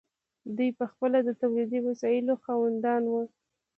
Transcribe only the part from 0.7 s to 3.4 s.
پخپله د تولیدي وسایلو خاوندان وو.